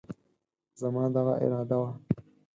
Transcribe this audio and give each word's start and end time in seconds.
زما 0.79 1.03
دغه 1.15 1.33
اراده 1.43 1.77
وه، 1.81 1.89